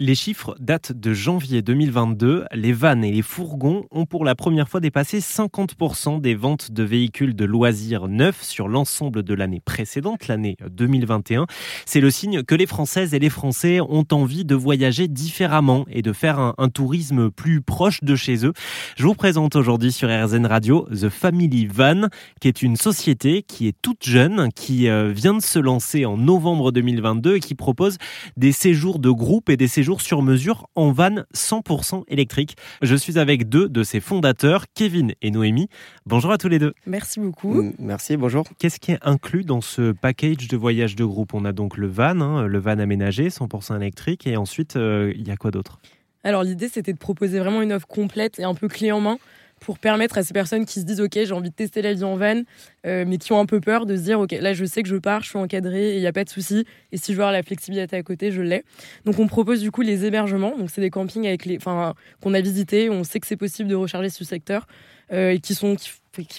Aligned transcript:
Les 0.00 0.14
chiffres 0.14 0.54
datent 0.60 0.92
de 0.92 1.12
janvier 1.12 1.60
2022. 1.60 2.44
Les 2.54 2.72
vannes 2.72 3.02
et 3.02 3.10
les 3.10 3.22
fourgons 3.22 3.84
ont 3.90 4.06
pour 4.06 4.24
la 4.24 4.36
première 4.36 4.68
fois 4.68 4.78
dépassé 4.78 5.18
50% 5.18 6.20
des 6.20 6.36
ventes 6.36 6.70
de 6.70 6.84
véhicules 6.84 7.34
de 7.34 7.44
loisirs 7.44 8.06
neufs 8.06 8.44
sur 8.44 8.68
l'ensemble 8.68 9.24
de 9.24 9.34
l'année 9.34 9.58
précédente, 9.58 10.28
l'année 10.28 10.56
2021. 10.70 11.46
C'est 11.84 11.98
le 11.98 12.12
signe 12.12 12.44
que 12.44 12.54
les 12.54 12.66
Françaises 12.66 13.12
et 13.12 13.18
les 13.18 13.28
Français 13.28 13.80
ont 13.80 14.06
envie 14.12 14.44
de 14.44 14.54
voyager 14.54 15.08
différemment 15.08 15.84
et 15.90 16.02
de 16.02 16.12
faire 16.12 16.38
un, 16.38 16.68
tourisme 16.68 17.32
plus 17.32 17.60
proche 17.60 17.98
de 18.04 18.14
chez 18.14 18.46
eux. 18.46 18.52
Je 18.96 19.02
vous 19.02 19.14
présente 19.14 19.56
aujourd'hui 19.56 19.90
sur 19.90 20.08
RZN 20.08 20.46
Radio 20.46 20.86
The 20.92 21.08
Family 21.08 21.66
Van, 21.66 22.02
qui 22.40 22.46
est 22.46 22.62
une 22.62 22.76
société 22.76 23.42
qui 23.42 23.66
est 23.66 23.76
toute 23.82 24.04
jeune, 24.04 24.50
qui 24.54 24.88
euh, 24.88 25.10
vient 25.10 25.34
de 25.34 25.42
se 25.42 25.58
lancer 25.58 26.04
en 26.04 26.16
novembre 26.16 26.70
2022 26.70 27.34
et 27.34 27.40
qui 27.40 27.56
propose 27.56 27.98
des 28.36 28.52
séjours 28.52 29.00
de 29.00 29.10
groupe 29.10 29.50
et 29.50 29.56
des 29.56 29.66
séjours 29.66 29.87
sur 29.96 30.20
mesure 30.20 30.68
en 30.74 30.92
van 30.92 31.22
100% 31.34 32.04
électrique. 32.08 32.56
Je 32.82 32.94
suis 32.94 33.18
avec 33.18 33.48
deux 33.48 33.68
de 33.68 33.82
ses 33.82 34.00
fondateurs, 34.00 34.66
Kevin 34.74 35.14
et 35.22 35.30
Noémie. 35.30 35.68
Bonjour 36.04 36.30
à 36.30 36.36
tous 36.38 36.48
les 36.48 36.58
deux. 36.58 36.74
Merci 36.86 37.20
beaucoup. 37.20 37.62
Mm, 37.62 37.72
merci, 37.78 38.16
bonjour. 38.18 38.44
Qu'est-ce 38.58 38.78
qui 38.78 38.92
est 38.92 38.98
inclus 39.00 39.44
dans 39.44 39.62
ce 39.62 39.92
package 39.92 40.48
de 40.48 40.56
voyage 40.56 40.94
de 40.94 41.04
groupe? 41.04 41.32
On 41.32 41.46
a 41.46 41.52
donc 41.52 41.78
le 41.78 41.86
van, 41.86 42.20
hein, 42.20 42.46
le 42.46 42.58
van 42.58 42.78
aménagé, 42.78 43.28
100% 43.28 43.76
électrique, 43.76 44.26
et 44.26 44.36
ensuite, 44.36 44.76
euh, 44.76 45.12
il 45.16 45.26
y 45.26 45.30
a 45.30 45.36
quoi 45.36 45.50
d'autre? 45.50 45.78
Alors 46.24 46.42
l'idée 46.42 46.68
c'était 46.68 46.92
de 46.92 46.98
proposer 46.98 47.38
vraiment 47.38 47.62
une 47.62 47.72
offre 47.72 47.86
complète 47.86 48.38
et 48.38 48.44
un 48.44 48.54
peu 48.54 48.68
clé 48.68 48.92
en 48.92 49.00
main 49.00 49.18
pour 49.60 49.78
permettre 49.78 50.18
à 50.18 50.22
ces 50.22 50.32
personnes 50.32 50.64
qui 50.64 50.80
se 50.80 50.84
disent 50.84 51.00
ok 51.00 51.12
j'ai 51.14 51.32
envie 51.32 51.50
de 51.50 51.54
tester 51.54 51.82
la 51.82 51.92
vie 51.92 52.04
en 52.04 52.16
van 52.16 52.42
euh, 52.86 53.04
mais 53.06 53.18
qui 53.18 53.32
ont 53.32 53.40
un 53.40 53.46
peu 53.46 53.60
peur 53.60 53.86
de 53.86 53.96
se 53.96 54.02
dire 54.02 54.20
ok 54.20 54.32
là 54.32 54.52
je 54.52 54.64
sais 54.64 54.82
que 54.82 54.88
je 54.88 54.96
pars 54.96 55.22
je 55.22 55.30
suis 55.30 55.38
encadré 55.38 55.90
et 55.90 55.96
il 55.96 56.00
n'y 56.00 56.06
a 56.06 56.12
pas 56.12 56.24
de 56.24 56.30
souci. 56.30 56.64
Et 56.92 56.96
si 56.96 57.12
je 57.12 57.16
veux 57.16 57.22
avoir 57.22 57.32
la 57.32 57.42
flexibilité 57.42 57.96
à 57.96 58.02
côté 58.02 58.30
je 58.30 58.42
l'ai. 58.42 58.64
Donc 59.04 59.18
on 59.18 59.26
propose 59.26 59.60
du 59.60 59.70
coup 59.70 59.82
les 59.82 60.04
hébergements. 60.04 60.56
Donc 60.56 60.70
c'est 60.70 60.80
des 60.80 60.90
campings 60.90 61.26
avec 61.26 61.44
les 61.44 61.56
enfin 61.56 61.94
qu'on 62.20 62.34
a 62.34 62.40
visités. 62.40 62.90
On 62.90 63.04
sait 63.04 63.20
que 63.20 63.26
c'est 63.26 63.36
possible 63.36 63.68
de 63.68 63.74
recharger 63.74 64.10
ce 64.10 64.24
secteur 64.24 64.66
euh, 65.12 65.30
et 65.30 65.38
qui 65.38 65.54
sont 65.54 65.76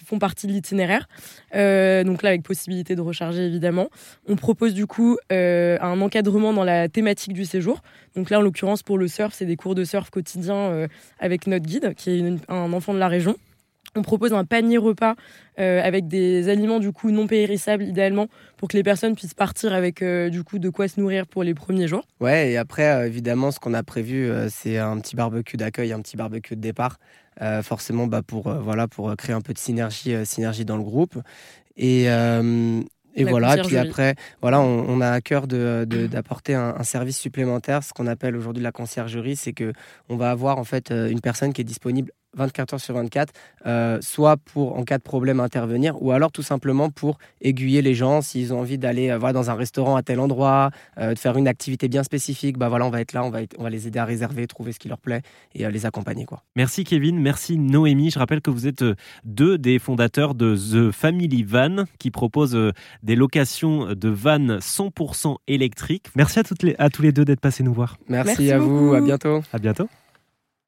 font 0.06 0.20
partie 0.20 0.48
de 0.48 0.52
l'itinéraire. 0.52 1.08
Euh, 1.56 2.04
donc 2.04 2.24
là, 2.24 2.30
avec 2.30 2.44
possibilité 2.44 2.96
de 2.96 3.02
recharger 3.02 3.46
évidemment. 3.46 3.90
On 4.28 4.36
propose 4.36 4.74
du 4.74 4.86
coup 4.86 5.18
un 5.30 6.02
encadrement 6.02 6.54
dans 6.54 6.64
la 6.64 6.90
thématique 6.90 7.34
du 7.34 7.46
séjour. 7.46 7.82
Donc 8.16 8.30
là, 8.30 8.40
en 8.40 8.42
l'occurrence, 8.42 8.84
pour 8.84 8.98
le 8.98 9.08
surf, 9.08 9.34
c'est 9.34 9.46
des 9.46 9.56
cours 9.56 9.76
de 9.76 9.84
surf 9.84 10.10
quotidiens 10.10 10.88
avec 11.20 11.48
notre 11.48 11.66
guide, 11.66 11.94
qui 11.96 12.12
est 12.12 12.34
un 12.50 12.74
enfant 12.74 12.94
de 12.94 13.00
la 13.00 13.08
région. 13.08 13.36
On 13.95 14.02
propose 14.02 14.34
un 14.34 14.45
panier 14.45 14.78
repas 14.78 15.16
euh, 15.59 15.82
avec 15.84 16.08
des 16.08 16.50
aliments 16.50 16.80
du 16.80 16.92
coup 16.92 17.12
non 17.12 17.28
périssables 17.28 17.84
idéalement 17.84 18.28
pour 18.58 18.68
que 18.68 18.78
les 18.78 18.84
personnes 18.84 19.16
puissent 19.16 19.34
partir 19.34 19.73
avec 19.73 20.02
euh, 20.02 20.30
du 20.30 20.44
coup 20.44 20.59
de 20.59 20.70
quoi 20.70 20.88
se 20.88 21.00
nourrir 21.00 21.26
pour 21.28 21.44
les 21.44 21.54
premiers 21.54 21.88
jours. 21.88 22.06
Ouais, 22.20 22.52
et 22.52 22.58
après 22.58 22.88
euh, 22.88 23.08
évidemment 23.08 23.52
ce 23.52 23.60
qu'on 23.60 23.73
a 23.73 23.84
prévu 23.84 24.32
c'est 24.50 24.78
un 24.78 25.00
petit 25.00 25.16
barbecue 25.16 25.58
d'accueil, 25.58 25.92
un 25.92 26.02
petit 26.02 26.17
barbecue 26.17 26.56
de 26.56 26.62
départ, 26.62 26.98
forcément 27.64 28.08
bah, 28.08 28.22
pour 28.22 28.50
voilà 28.50 28.88
pour 28.88 29.16
créer 29.16 29.34
un 29.34 29.42
peu 29.42 29.54
de 29.54 29.60
synergie 29.60 30.14
synergie 30.26 30.66
dans 30.66 30.78
le 30.78 30.84
groupe. 30.84 31.17
Et 31.78 32.08
et 33.16 33.23
voilà, 33.26 33.58
puis 33.58 33.76
après, 33.76 34.16
voilà, 34.40 34.62
on, 34.62 35.02
a 35.02 35.10
à 35.10 35.20
cœur 35.20 35.48
d'apporter 35.48 36.54
de, 36.54 36.58
un, 36.58 36.76
un, 36.78 36.84
service 36.84 37.17
supplémentaire, 37.17 37.84
ce 37.84 37.92
qu'on 37.92 38.08
appelle 38.08 38.36
aujourd'hui 38.38 38.64
la 38.64 38.72
conciergerie, 38.72 39.36
c'est 39.36 39.52
que 39.52 39.73
on 40.10 40.16
va 40.16 40.30
avoir 40.32 40.58
en 40.58 40.64
fait 40.64 40.92
une 40.92 41.20
personne 41.20 41.52
qui 41.52 41.60
est 41.60 41.66
disponible 41.66 42.12
24 42.36 42.74
heures 42.74 42.80
sur 42.80 42.96
24, 42.96 43.34
euh, 43.66 44.00
soit 44.02 44.38
pour 44.38 44.78
en 44.78 44.84
cas 44.84 44.98
de 44.98 45.04
problème 45.04 45.40
intervenir, 45.40 46.02
ou 46.02 46.12
alors 46.12 46.32
tout 46.32 46.44
simplement 46.44 46.90
pour 46.90 47.18
aiguiller 47.42 47.82
les 47.82 47.96
gens 47.96 48.22
s'ils 48.22 48.54
ont 48.54 48.60
envie 48.60 48.78
d'aller 48.78 49.10
euh, 49.10 49.34
dans 49.34 49.50
un 49.50 49.56
restaurant 49.56 49.96
à 49.96 50.04
tel 50.04 50.20
endroit, 50.20 50.72
euh, 50.98 51.14
de 51.14 51.20
faire 51.20 51.38
une 51.38 51.48
activité 51.48 51.88
bien 51.88 52.04
spécifique. 52.04 52.58
Bah 52.58 52.70
voilà, 52.70 52.86
on 52.86 52.90
va 52.90 53.02
être 53.02 53.14
là, 53.14 53.24
on 53.24 53.30
va, 53.30 53.40
on 53.58 53.64
va 53.64 53.70
les 53.70 53.88
aider 53.88 54.00
à 54.00 54.06
réserver, 54.06 54.48
trouver 54.48 54.72
ce 54.72 54.80
qui 54.80 54.88
leur 54.88 55.00
plaît 55.00 55.22
et 55.54 55.70
les 55.70 55.86
accompagner 55.86 56.26
quoi. 56.26 56.44
Merci 56.56 56.84
Kevin, 56.84 57.20
merci 57.20 57.58
Noémie. 57.58 58.12
Je 58.12 58.20
rappelle 58.20 58.42
que 58.42 58.50
vous 58.50 58.68
êtes 58.68 58.84
deux 59.24 59.58
des 59.58 59.80
fondateurs 59.80 60.36
de 60.36 60.56
The 60.56 60.92
Family 60.92 61.44
Van, 61.44 61.86
qui 62.00 62.12
propose 62.12 62.58
des 63.04 63.16
locations 63.16 63.94
de 63.94 64.10
vannes 64.10 64.58
100% 64.60 65.36
électriques. 65.48 66.08
Merci 66.16 66.39
à 66.39 66.44
toutes 66.44 66.64
les 66.64 66.76
à 66.80 66.89
tous 66.89 67.02
les 67.02 67.12
deux 67.12 67.26
d'être 67.26 67.42
passés 67.42 67.64
nous 67.64 67.73
voir. 67.73 67.98
Merci, 68.08 68.52
à 68.52 68.60
vous, 68.60 68.94
à 68.94 69.02
bientôt. 69.02 69.42
À 69.54 69.60
bientôt. 69.60 69.88